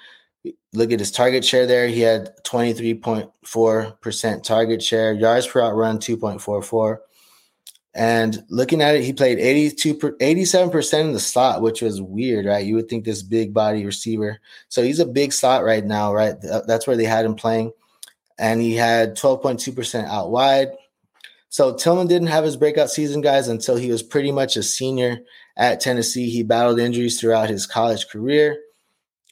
look 0.74 0.92
at 0.92 1.00
his 1.00 1.12
target 1.12 1.45
share 1.45 1.65
there. 1.65 1.88
He 1.88 2.01
had 2.01 2.36
23.4% 2.44 4.44
target 4.44 4.83
share, 4.83 5.13
yards 5.13 5.48
per 5.48 5.62
out 5.62 5.75
run 5.75 6.00
2.44. 6.00 6.98
And 7.95 8.44
looking 8.50 8.81
at 8.81 8.95
it, 8.95 9.06
he 9.06 9.13
played 9.13 9.39
82 9.39 9.95
87% 9.95 11.00
in 11.00 11.13
the 11.13 11.19
slot, 11.19 11.62
which 11.62 11.81
was 11.81 12.01
weird, 12.01 12.45
right? 12.45 12.65
You 12.65 12.75
would 12.75 12.89
think 12.89 13.06
this 13.06 13.24
big 13.24 13.53
body 13.53 13.86
receiver. 13.86 14.39
So 14.68 14.83
he's 14.83 15.00
a 15.00 15.06
big 15.06 15.31
slot 15.31 15.63
right 15.63 15.83
now, 15.83 16.13
right? 16.13 16.36
That's 16.68 16.86
where 16.86 16.97
they 16.97 17.06
had 17.06 17.25
him 17.25 17.36
playing. 17.36 17.71
And 18.38 18.59
he 18.59 18.75
had 18.75 19.15
12.2% 19.15 20.06
out 20.07 20.30
wide. 20.30 20.71
So 21.47 21.74
Tillman 21.74 22.07
didn't 22.07 22.27
have 22.27 22.44
his 22.44 22.57
breakout 22.57 22.89
season, 22.89 23.21
guys, 23.21 23.47
until 23.47 23.77
he 23.77 23.89
was 23.89 24.03
pretty 24.03 24.33
much 24.33 24.57
a 24.57 24.63
senior 24.63 25.19
at 25.55 25.79
Tennessee. 25.79 26.29
He 26.29 26.43
battled 26.43 26.79
injuries 26.79 27.17
throughout 27.17 27.50
his 27.50 27.65
college 27.65 28.10
career. 28.10 28.60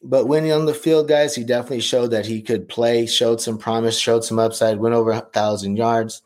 But 0.02 0.28
when 0.28 0.46
he 0.46 0.52
on 0.52 0.68
the 0.68 0.74
field, 0.74 1.10
guys, 1.10 1.36
he 1.36 1.44
definitely 1.44 1.82
showed 1.82 2.12
that 2.12 2.26
he 2.26 2.42
could 2.42 2.70
play, 2.70 3.08
showed 3.08 3.42
some 3.42 3.58
promise, 3.58 4.00
showed 4.00 4.24
some 4.24 4.40
upside, 4.40 4.80
went 4.80 4.96
over 4.96 5.12
a 5.12 5.20
thousand 5.20 5.76
yards. 5.76 6.22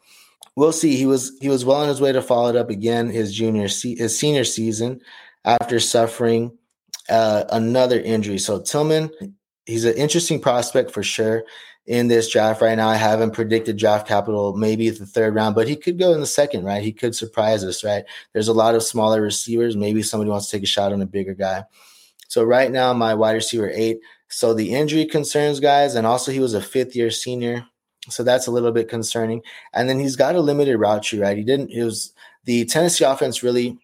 We'll 0.57 0.71
see. 0.71 0.95
He 0.95 1.05
was 1.05 1.37
he 1.39 1.49
was 1.49 1.63
well 1.63 1.77
on 1.77 1.87
his 1.87 2.01
way 2.01 2.11
to 2.11 2.19
follow 2.19 2.49
it 2.49 2.55
up 2.55 2.71
again 2.71 3.09
his 3.09 3.31
junior 3.31 3.67
his 3.67 4.17
senior 4.17 4.43
season 4.43 5.01
after 5.45 5.79
suffering 5.79 6.57
uh, 7.09 7.43
another 7.51 7.99
injury. 7.99 8.39
So 8.39 8.59
Tillman, 8.59 9.11
he's 9.67 9.85
an 9.85 9.93
interesting 9.93 10.41
prospect 10.41 10.89
for 10.89 11.03
sure 11.03 11.43
in 11.85 12.07
this 12.07 12.31
draft 12.31 12.59
right 12.63 12.75
now. 12.75 12.89
I 12.89 12.95
haven't 12.95 13.35
predicted 13.35 13.77
draft 13.77 14.07
capital 14.07 14.57
maybe 14.57 14.89
the 14.89 15.05
third 15.05 15.35
round, 15.35 15.53
but 15.53 15.67
he 15.67 15.75
could 15.75 15.99
go 15.99 16.11
in 16.11 16.21
the 16.21 16.25
second, 16.25 16.63
right? 16.63 16.81
He 16.81 16.91
could 16.91 17.15
surprise 17.15 17.63
us, 17.63 17.83
right? 17.83 18.03
There's 18.33 18.47
a 18.47 18.53
lot 18.53 18.73
of 18.73 18.81
smaller 18.81 19.21
receivers. 19.21 19.77
Maybe 19.77 20.01
somebody 20.01 20.31
wants 20.31 20.47
to 20.49 20.57
take 20.57 20.63
a 20.63 20.65
shot 20.65 20.91
on 20.91 21.03
a 21.03 21.05
bigger 21.05 21.35
guy. 21.35 21.65
So 22.29 22.43
right 22.43 22.71
now, 22.71 22.93
my 22.93 23.13
wide 23.13 23.33
receiver 23.33 23.69
eight. 23.75 23.99
So 24.29 24.55
the 24.55 24.73
injury 24.73 25.05
concerns, 25.05 25.59
guys, 25.59 25.93
and 25.93 26.07
also 26.07 26.31
he 26.31 26.39
was 26.39 26.55
a 26.55 26.61
fifth 26.63 26.95
year 26.95 27.11
senior. 27.11 27.67
So 28.09 28.23
that's 28.23 28.47
a 28.47 28.51
little 28.51 28.71
bit 28.71 28.89
concerning. 28.89 29.41
And 29.73 29.89
then 29.89 29.99
he's 29.99 30.15
got 30.15 30.35
a 30.35 30.41
limited 30.41 30.77
route 30.77 31.03
tree, 31.03 31.19
right? 31.19 31.37
He 31.37 31.43
didn't, 31.43 31.71
it 31.71 31.83
was 31.83 32.13
the 32.45 32.65
Tennessee 32.65 33.05
offense 33.05 33.43
really 33.43 33.77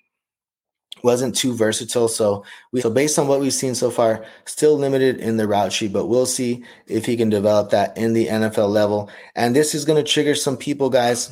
wasn't 1.03 1.35
too 1.35 1.53
versatile. 1.53 2.07
So 2.07 2.45
we 2.71 2.81
so 2.81 2.89
based 2.89 3.19
on 3.19 3.27
what 3.27 3.41
we've 3.41 3.53
seen 3.53 3.75
so 3.75 3.91
far, 3.91 4.25
still 4.45 4.77
limited 4.77 5.17
in 5.17 5.37
the 5.37 5.47
route 5.47 5.71
tree, 5.71 5.89
but 5.89 6.07
we'll 6.07 6.25
see 6.25 6.63
if 6.87 7.05
he 7.05 7.17
can 7.17 7.29
develop 7.29 7.71
that 7.71 7.97
in 7.97 8.13
the 8.13 8.27
NFL 8.27 8.69
level. 8.69 9.09
And 9.35 9.55
this 9.55 9.75
is 9.75 9.85
going 9.85 10.03
to 10.03 10.09
trigger 10.09 10.35
some 10.35 10.55
people, 10.55 10.89
guys. 10.89 11.31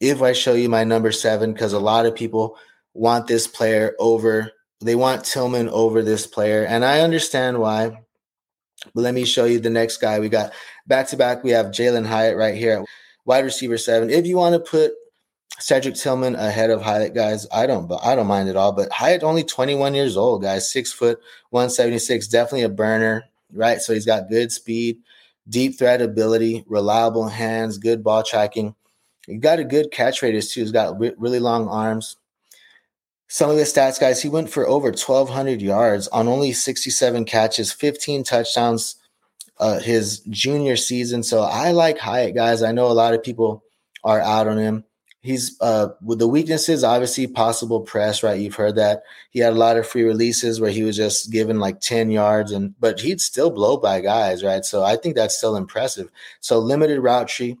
If 0.00 0.22
I 0.22 0.32
show 0.32 0.54
you 0.54 0.68
my 0.68 0.84
number 0.84 1.12
seven, 1.12 1.52
because 1.52 1.72
a 1.72 1.78
lot 1.78 2.06
of 2.06 2.14
people 2.14 2.56
want 2.94 3.26
this 3.26 3.46
player 3.46 3.94
over 3.98 4.52
they 4.80 4.94
want 4.94 5.24
Tillman 5.24 5.68
over 5.70 6.02
this 6.02 6.26
player, 6.26 6.64
and 6.64 6.84
I 6.84 7.00
understand 7.00 7.58
why. 7.58 8.02
But 8.94 9.02
let 9.02 9.14
me 9.14 9.24
show 9.24 9.44
you 9.44 9.58
the 9.58 9.70
next 9.70 9.98
guy. 9.98 10.18
We 10.20 10.28
got 10.28 10.52
back 10.86 11.08
to 11.08 11.16
back. 11.16 11.44
We 11.44 11.50
have 11.50 11.66
Jalen 11.66 12.06
Hyatt 12.06 12.36
right 12.36 12.54
here, 12.54 12.84
wide 13.24 13.44
receiver 13.44 13.78
seven. 13.78 14.10
If 14.10 14.26
you 14.26 14.36
want 14.36 14.54
to 14.54 14.70
put 14.70 14.92
Cedric 15.58 15.94
Tillman 15.94 16.34
ahead 16.34 16.70
of 16.70 16.82
Hyatt, 16.82 17.14
guys, 17.14 17.46
I 17.52 17.66
don't, 17.66 17.86
but 17.86 18.04
I 18.04 18.14
don't 18.14 18.26
mind 18.26 18.48
at 18.48 18.56
all. 18.56 18.72
But 18.72 18.92
Hyatt 18.92 19.22
only 19.22 19.42
21 19.42 19.94
years 19.94 20.16
old, 20.16 20.42
guys, 20.42 20.70
six 20.70 20.92
foot 20.92 21.18
176, 21.50 22.28
definitely 22.28 22.62
a 22.62 22.68
burner, 22.68 23.24
right? 23.52 23.80
So 23.80 23.94
he's 23.94 24.06
got 24.06 24.28
good 24.28 24.52
speed, 24.52 24.98
deep 25.48 25.78
threat 25.78 26.02
ability, 26.02 26.64
reliable 26.66 27.28
hands, 27.28 27.78
good 27.78 28.04
ball 28.04 28.22
tracking. 28.22 28.74
He 29.26 29.36
got 29.38 29.58
a 29.58 29.64
good 29.64 29.90
catch 29.90 30.22
radius 30.22 30.52
too. 30.52 30.60
He's 30.60 30.72
got 30.72 30.98
re- 31.00 31.14
really 31.16 31.40
long 31.40 31.68
arms. 31.68 32.16
Some 33.28 33.50
of 33.50 33.56
the 33.56 33.62
stats, 33.62 33.98
guys, 33.98 34.22
he 34.22 34.28
went 34.28 34.50
for 34.50 34.66
over 34.68 34.88
1,200 34.88 35.60
yards 35.60 36.06
on 36.08 36.28
only 36.28 36.52
67 36.52 37.24
catches, 37.24 37.72
15 37.72 38.22
touchdowns 38.24 38.96
uh, 39.58 39.80
his 39.80 40.20
junior 40.30 40.76
season. 40.76 41.22
So 41.22 41.42
I 41.42 41.72
like 41.72 41.98
Hyatt, 41.98 42.34
guys. 42.34 42.62
I 42.62 42.72
know 42.72 42.86
a 42.86 42.92
lot 42.92 43.14
of 43.14 43.22
people 43.22 43.64
are 44.04 44.20
out 44.20 44.48
on 44.48 44.58
him. 44.58 44.84
He's 45.22 45.60
uh, 45.60 45.88
with 46.02 46.20
the 46.20 46.28
weaknesses, 46.28 46.84
obviously 46.84 47.26
possible 47.26 47.80
press, 47.80 48.22
right? 48.22 48.38
You've 48.38 48.54
heard 48.54 48.76
that 48.76 49.02
he 49.30 49.40
had 49.40 49.54
a 49.54 49.56
lot 49.56 49.76
of 49.76 49.86
free 49.86 50.04
releases 50.04 50.60
where 50.60 50.70
he 50.70 50.84
was 50.84 50.96
just 50.96 51.32
given 51.32 51.58
like 51.58 51.80
10 51.80 52.12
yards 52.12 52.52
and 52.52 52.78
but 52.78 53.00
he'd 53.00 53.20
still 53.20 53.50
blow 53.50 53.76
by 53.76 54.00
guys, 54.00 54.44
right? 54.44 54.64
So 54.64 54.84
I 54.84 54.94
think 54.94 55.16
that's 55.16 55.36
still 55.36 55.56
impressive. 55.56 56.10
So 56.38 56.60
limited 56.60 57.00
route 57.00 57.26
tree, 57.26 57.58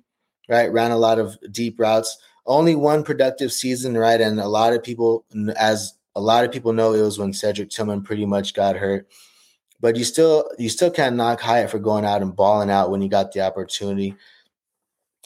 right? 0.48 0.70
Ran 0.70 0.92
a 0.92 0.96
lot 0.96 1.18
of 1.18 1.36
deep 1.50 1.80
routes. 1.80 2.16
Only 2.46 2.74
one 2.74 3.02
productive 3.02 3.52
season, 3.52 3.96
right? 3.96 4.20
And 4.20 4.40
a 4.40 4.48
lot 4.48 4.72
of 4.72 4.82
people, 4.82 5.24
as 5.56 5.94
a 6.14 6.20
lot 6.20 6.44
of 6.44 6.52
people 6.52 6.72
know, 6.72 6.94
it 6.94 7.02
was 7.02 7.18
when 7.18 7.32
Cedric 7.32 7.70
Tillman 7.70 8.02
pretty 8.02 8.24
much 8.24 8.54
got 8.54 8.76
hurt. 8.76 9.08
But 9.80 9.96
you 9.96 10.04
still 10.04 10.50
you 10.58 10.68
still 10.68 10.90
can't 10.90 11.16
knock 11.16 11.40
Hyatt 11.40 11.70
for 11.70 11.78
going 11.78 12.04
out 12.04 12.22
and 12.22 12.34
balling 12.34 12.70
out 12.70 12.90
when 12.90 13.02
you 13.02 13.08
got 13.08 13.32
the 13.32 13.42
opportunity. 13.42 14.14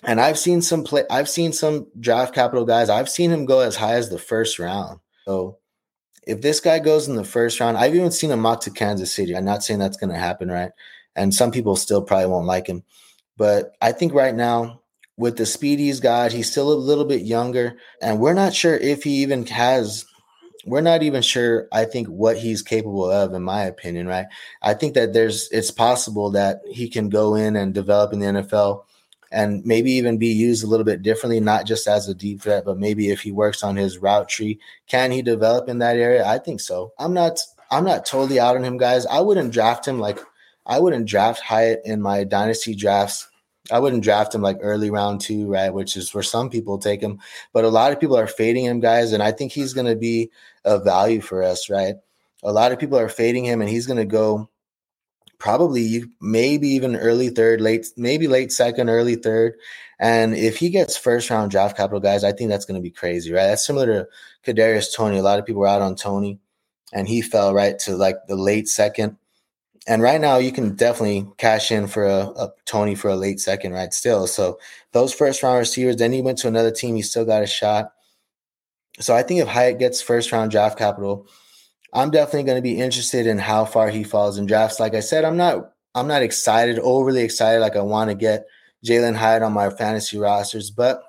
And 0.03 0.21
I've 0.21 0.39
seen 0.39 0.63
some 0.63 0.83
play. 0.83 1.05
I've 1.11 1.29
seen 1.29 1.53
some 1.53 1.87
draft 2.01 2.35
capital 2.35 2.65
guys. 2.65 2.89
I've 2.89 3.09
seen 3.09 3.31
him 3.31 3.45
go 3.45 3.61
as 3.61 3.77
high 3.77 3.95
as 3.95 4.09
the 4.09 4.19
first 4.19 4.59
round. 4.59 4.99
So 5.27 5.59
if 6.27 6.41
this 6.41 6.61
guy 6.61 6.79
goes 6.79 7.07
in 7.07 7.17
the 7.17 7.25
first 7.25 7.61
round, 7.61 7.77
I've 7.77 7.95
even 7.95 8.11
seen 8.11 8.31
him 8.31 8.41
mock 8.41 8.61
to 8.63 8.71
Kansas 8.71 9.13
City. 9.13 9.37
I'm 9.37 9.45
not 9.45 9.63
saying 9.63 9.79
that's 9.79 9.97
going 9.97 10.11
to 10.11 10.19
happen, 10.19 10.51
right? 10.51 10.73
And 11.17 11.35
some 11.35 11.51
people 11.51 11.77
still 11.77 12.03
probably 12.03 12.27
won't 12.27 12.47
like 12.47 12.67
him, 12.67 12.83
but 13.37 13.75
I 13.81 13.93
think 13.93 14.15
right 14.15 14.35
now 14.35 14.81
with 15.21 15.37
the 15.37 15.45
speed 15.45 15.79
he's 15.79 16.01
got, 16.01 16.33
he's 16.33 16.51
still 16.51 16.73
a 16.73 16.75
little 16.75 17.05
bit 17.05 17.21
younger, 17.23 17.77
and 18.01 18.19
we're 18.19 18.35
not 18.35 18.55
sure 18.55 18.77
if 18.77 19.05
he 19.05 19.23
even 19.23 19.47
has. 19.47 20.07
We're 20.65 20.81
not 20.81 21.03
even 21.03 21.23
sure. 21.23 21.69
I 21.73 21.85
think 21.85 22.09
what 22.09 22.39
he's 22.39 22.63
capable 22.63 23.11
of, 23.11 23.35
in 23.35 23.43
my 23.43 23.65
opinion, 23.65 24.07
right? 24.07 24.27
I 24.63 24.75
think 24.75 24.95
that 24.95 25.13
there's. 25.13 25.51
It's 25.53 25.71
possible 25.71 26.31
that 26.31 26.63
he 26.71 26.89
can 26.89 27.11
go 27.11 27.35
in 27.35 27.55
and 27.55 27.75
develop 27.75 28.13
in 28.13 28.21
the 28.21 28.27
NFL 28.27 28.85
and 29.31 29.65
maybe 29.65 29.93
even 29.93 30.19
be 30.19 30.29
used 30.29 30.65
a 30.65 30.67
little 30.67 30.85
bit 30.85 31.03
differently, 31.03 31.39
not 31.39 31.67
just 31.67 31.87
as 31.87 32.09
a 32.09 32.15
deep 32.15 32.43
threat, 32.43 32.65
but 32.65 32.79
maybe 32.79 33.11
if 33.11 33.21
he 33.21 33.31
works 33.31 33.63
on 33.63 33.77
his 33.77 33.99
route 33.99 34.29
tree, 34.29 34.59
can 34.89 35.13
he 35.13 35.23
develop 35.23 35.69
in 35.69 35.79
that 35.79 35.97
area? 35.97 36.27
I 36.27 36.39
think 36.39 36.61
so. 36.61 36.93
I'm 36.99 37.15
not 37.15 37.39
I'm 37.71 37.85
not 37.85 38.07
totally 38.07 38.41
out 38.41 38.57
on 38.57 38.65
him, 38.65 38.79
guys. 38.79 39.07
I 39.07 39.21
wouldn't 39.21 39.53
draft 39.53 39.87
him 39.87 40.01
like 40.01 40.19
I 40.67 40.79
wouldn't 40.79 41.07
draft 41.07 41.41
Hyatt 41.41 41.83
in 41.85 42.03
my 42.03 42.25
dynasty 42.25 42.75
drafts. 42.75 43.30
I 43.71 43.79
wouldn't 43.79 44.03
draft 44.03 44.35
him 44.35 44.43
like 44.43 44.59
early 44.61 44.91
round 44.91 45.21
two, 45.21 45.47
right? 45.47 45.73
Which 45.73 45.97
is 45.97 46.13
where 46.13 46.23
some 46.23 46.51
people 46.51 46.79
take 46.79 47.01
him, 47.01 47.21
but 47.53 47.65
a 47.65 47.69
lot 47.69 47.93
of 47.93 48.01
people 48.01 48.17
are 48.17 48.27
fading 48.27 48.65
him, 48.65 48.81
guys, 48.81 49.13
and 49.13 49.23
I 49.23 49.33
think 49.33 49.53
he's 49.53 49.73
going 49.73 49.87
to 49.87 49.97
be 49.97 50.31
a 50.65 50.79
value 50.79 51.21
for 51.21 51.43
us, 51.43 51.71
right? 51.71 51.95
A 52.43 52.53
lot 52.53 52.73
of 52.73 52.79
people 52.79 52.99
are 52.99 53.09
fading 53.09 53.45
him, 53.45 53.61
and 53.61 53.71
he's 53.71 53.87
going 53.87 53.99
to 53.99 54.05
go 54.05 54.49
probably 55.39 56.05
maybe 56.21 56.69
even 56.69 56.95
early 56.97 57.31
third, 57.31 57.61
late 57.61 57.87
maybe 57.97 58.29
late 58.29 58.53
second, 58.53 58.89
early 58.89 59.17
third. 59.17 59.55
And 59.99 60.35
if 60.35 60.57
he 60.59 60.71
gets 60.71 60.97
first 60.97 61.29
round 61.29 61.51
draft 61.51 61.77
capital, 61.77 62.01
guys, 62.01 62.25
I 62.25 62.33
think 62.33 62.51
that's 62.51 62.65
going 62.65 62.81
to 62.81 62.83
be 62.83 62.91
crazy, 62.91 63.33
right? 63.33 63.47
That's 63.47 63.67
similar 63.67 63.87
to 63.87 64.09
Kadarius 64.47 64.95
Toney. 64.95 65.19
A 65.19 65.23
lot 65.23 65.39
of 65.39 65.47
people 65.47 65.61
were 65.61 65.67
out 65.67 65.83
on 65.83 65.97
Toney, 65.97 66.39
and 66.93 67.09
he 67.09 67.21
fell 67.21 67.53
right 67.53 67.79
to 67.81 67.97
like 67.97 68.17
the 68.29 68.37
late 68.37 68.69
second. 68.69 69.17
And 69.87 70.03
right 70.03 70.21
now, 70.21 70.37
you 70.37 70.53
can 70.53 70.75
definitely 70.75 71.27
cash 71.39 71.71
in 71.71 71.87
for 71.87 72.05
a, 72.05 72.27
a 72.37 72.53
Toney 72.67 72.95
for 72.95 73.09
a 73.09 73.17
late 73.17 73.41
second, 73.41 73.73
right? 73.73 73.93
Still, 73.95 74.27
so 74.27 74.59
those 74.93 75.15
first 75.15 75.43
round 75.43 75.59
receivers. 75.59 75.97
Then 75.97 76.13
he 76.13 76.23
went 76.23 76.39
to 76.39 76.49
another 76.49 76.71
team. 76.71 76.97
He 76.97 77.03
still 77.03 77.25
got 77.25 77.43
a 77.43 77.47
shot. 77.47 77.93
So 79.01 79.15
I 79.15 79.23
think 79.23 79.41
if 79.41 79.49
Hyatt 79.49 79.79
gets 79.79 80.03
first 80.03 80.33
round 80.33 80.51
draft 80.51 80.79
capital, 80.79 81.27
I'm 81.93 82.11
definitely 82.11 82.45
going 82.45 82.59
to 82.59 82.63
be 82.63 82.79
interested 82.79 83.27
in 83.27 83.39
how 83.39 83.65
far 83.65 83.89
he 83.89 84.05
falls 84.05 84.39
in 84.39 84.47
drafts. 84.47 84.79
Like 84.79 84.95
I 84.95 85.01
said, 85.01 85.25
I'm 85.25 85.37
not 85.37 85.73
I'm 85.95 86.07
not 86.07 86.23
excited, 86.23 86.79
overly 86.79 87.23
excited, 87.23 87.61
like 87.61 87.77
I 87.77 87.83
want 87.83 88.11
to 88.11 88.15
get 88.15 88.47
Jalen 88.85 89.17
Hyatt 89.17 89.43
on 89.43 89.53
my 89.53 89.71
fantasy 89.71 90.19
rosters. 90.19 90.71
But 90.71 91.03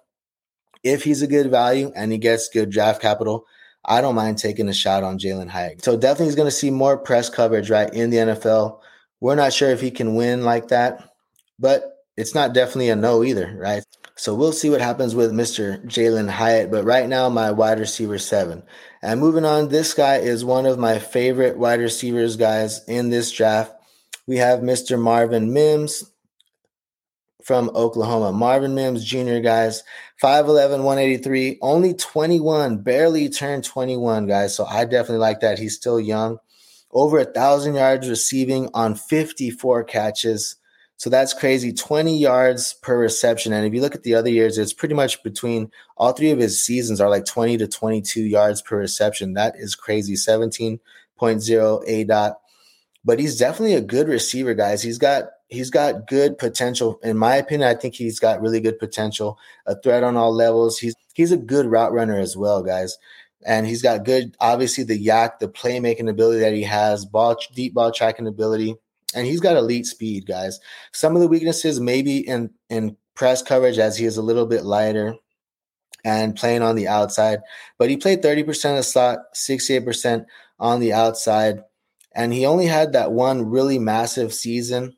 if 0.84 1.04
he's 1.04 1.22
a 1.22 1.28
good 1.28 1.52
value 1.52 1.92
and 1.96 2.12
he 2.12 2.18
gets 2.18 2.50
good 2.50 2.72
draft 2.72 3.02
capital, 3.02 3.46
I 3.86 4.02
don't 4.02 4.16
mind 4.16 4.38
taking 4.38 4.70
a 4.70 4.74
shot 4.74 5.04
on 5.04 5.18
Jalen 5.18 5.50
Hyatt. 5.50 5.84
So 5.84 5.98
definitely 5.98 6.26
he's 6.26 6.36
going 6.36 6.48
to 6.48 6.52
see 6.52 6.70
more 6.70 6.98
press 6.98 7.30
coverage 7.30 7.70
right 7.70 7.92
in 7.94 8.10
the 8.10 8.18
NFL. 8.18 8.80
We're 9.20 9.36
not 9.36 9.54
sure 9.54 9.70
if 9.70 9.82
he 9.82 9.92
can 9.92 10.16
win 10.16 10.44
like 10.44 10.70
that, 10.70 11.10
but 11.58 11.98
it's 12.18 12.36
not 12.36 12.54
definitely 12.54 12.90
a 12.90 12.96
no 12.96 13.24
either, 13.24 13.56
right? 13.58 13.84
So 14.16 14.36
we'll 14.36 14.52
see 14.52 14.70
what 14.70 14.82
happens 14.82 15.16
with 15.16 15.32
Mr. 15.32 15.84
Jalen 15.86 16.30
Hyatt. 16.30 16.70
But 16.70 16.86
right 16.86 17.10
now, 17.10 17.30
my 17.30 17.52
wide 17.52 17.80
receiver 17.80 18.20
seven. 18.20 18.62
And 19.02 19.20
moving 19.20 19.46
on, 19.46 19.70
this 19.70 19.96
guy 19.96 20.18
is 20.18 20.46
one 20.46 20.68
of 20.68 20.78
my 20.78 21.00
favorite 21.00 21.58
wide 21.58 21.80
receivers 21.80 22.36
guys 22.36 22.84
in 22.88 23.10
this 23.10 23.32
draft. 23.32 23.74
We 24.28 24.38
have 24.38 24.60
Mr. 24.60 25.02
Marvin 25.02 25.54
Mims 25.54 26.11
from 27.44 27.70
Oklahoma. 27.76 28.32
Marvin 28.32 28.76
Mims 28.76 29.04
Jr., 29.04 29.40
guys, 29.40 29.84
5'11, 30.22 30.84
183, 30.84 31.58
only 31.62 31.94
21, 31.94 32.80
barely 32.84 33.30
turned 33.30 33.64
21, 33.64 34.28
guys. 34.28 34.56
So 34.56 34.66
I 34.66 34.86
definitely 34.86 35.18
like 35.18 35.40
that. 35.42 35.60
He's 35.60 35.76
still 35.76 36.00
young. 36.00 36.38
Over 36.92 37.20
a 37.20 37.26
thousand 37.26 37.76
yards 37.76 38.10
receiving 38.10 38.70
on 38.74 38.96
54 38.96 39.84
catches. 39.86 40.58
So 40.98 41.10
that's 41.10 41.34
crazy. 41.34 41.74
20 41.74 42.16
yards 42.16 42.74
per 42.74 42.96
reception. 42.96 43.54
And 43.54 43.66
if 43.66 43.74
you 43.74 43.82
look 43.82 43.96
at 43.96 44.04
the 44.04 44.14
other 44.14 44.30
years, 44.30 44.58
it's 44.60 44.74
pretty 44.74 44.94
much 44.94 45.24
between 45.24 45.72
all 45.98 46.14
three 46.14 46.30
of 46.30 46.38
his 46.38 46.64
seasons 46.64 47.02
are 47.02 47.10
like 47.10 47.26
20 47.26 47.58
to 47.58 47.68
22 47.68 48.22
yards 48.22 48.62
per 48.62 48.78
reception. 48.78 49.34
That 49.34 49.56
is 49.58 49.74
crazy. 49.74 50.14
17.0 50.14 51.84
A 51.88 52.04
dot. 52.04 52.40
But 53.04 53.18
he's 53.18 53.40
definitely 53.40 53.74
a 53.74 53.82
good 53.82 54.08
receiver, 54.08 54.54
guys. 54.54 54.84
He's 54.84 55.00
got 55.00 55.30
he's 55.52 55.70
got 55.70 56.08
good 56.08 56.40
potential. 56.40 57.00
In 57.04 57.18
my 57.18 57.36
opinion, 57.36 57.70
I 57.70 57.80
think 57.80 57.94
he's 57.94 58.20
got 58.20 58.42
really 58.42 58.60
good 58.60 58.80
potential. 58.80 59.38
A 59.68 59.80
threat 59.80 60.04
on 60.04 60.18
all 60.18 60.34
levels. 60.34 60.80
He's 60.80 60.96
he's 61.14 61.32
a 61.32 61.38
good 61.38 61.68
route 61.68 61.94
runner 61.94 62.18
as 62.18 62.36
well, 62.36 62.64
guys. 62.64 62.98
And 63.46 63.66
he's 63.68 63.82
got 63.82 64.06
good, 64.06 64.36
obviously, 64.40 64.84
the 64.84 65.04
YAC, 65.04 65.40
the 65.40 65.48
playmaking 65.48 66.10
ability 66.10 66.40
that 66.42 66.54
he 66.54 66.64
has, 66.64 67.06
ball 67.06 67.38
deep 67.54 67.74
ball 67.74 67.92
tracking 67.92 68.28
ability 68.28 68.76
and 69.14 69.28
he's 69.28 69.40
got 69.40 69.58
elite 69.58 69.86
speed, 69.86 70.26
guys. 70.26 70.60
Some 70.92 71.16
of 71.16 71.22
the 71.22 71.28
weaknesses 71.28 71.80
maybe 71.80 72.20
in 72.20 72.52
in 72.70 72.98
press 73.16 73.42
coverage 73.42 73.78
as 73.78 73.98
he 73.98 74.06
is 74.06 74.18
a 74.18 74.22
little 74.22 74.46
bit 74.46 74.64
lighter 74.64 75.16
and 76.04 76.36
playing 76.36 76.62
on 76.62 76.76
the 76.76 76.88
outside, 76.88 77.42
but 77.78 77.90
he 77.90 77.98
played 77.98 78.24
30% 78.24 78.72
of 78.72 78.78
the 78.78 78.84
slot, 78.84 79.20
68% 79.36 80.26
on 80.60 80.80
the 80.80 80.94
outside, 80.94 81.62
and 82.16 82.34
he 82.34 82.46
only 82.46 82.66
had 82.66 82.94
that 82.94 83.12
one 83.12 83.46
really 83.46 83.78
massive 83.78 84.34
season. 84.34 84.96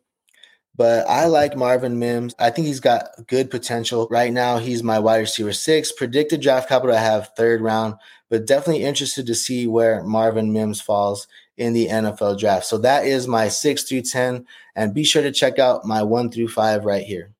But 0.76 1.08
I 1.08 1.26
like 1.26 1.56
Marvin 1.56 2.00
Mims. 2.00 2.34
I 2.40 2.50
think 2.50 2.66
he's 2.66 2.80
got 2.80 3.10
good 3.28 3.52
potential. 3.52 4.08
Right 4.10 4.34
now, 4.34 4.58
he's 4.58 4.82
my 4.82 4.98
wide 4.98 5.18
receiver 5.20 5.54
six. 5.54 5.92
Predicted 5.92 6.42
draft 6.42 6.68
capital, 6.68 6.96
I 6.96 7.00
have 7.00 7.32
third 7.38 7.62
round, 7.62 7.96
but 8.30 8.48
definitely 8.48 8.84
interested 8.84 9.28
to 9.28 9.36
see 9.36 9.68
where 9.68 10.04
Marvin 10.04 10.52
Mims 10.52 10.82
falls 10.82 11.28
in 11.58 11.74
the 11.74 11.88
NFL 11.88 12.40
draft. 12.40 12.66
So 12.66 12.80
that 12.80 13.06
is 13.06 13.28
my 13.28 13.48
six 13.48 13.84
through 13.84 14.02
10. 14.02 14.46
And 14.76 14.94
be 14.94 15.04
sure 15.04 15.22
to 15.22 15.32
check 15.32 15.60
out 15.60 15.86
my 15.86 16.02
one 16.02 16.32
through 16.32 16.48
five 16.48 16.86
right 16.86 17.04
here. 17.04 17.32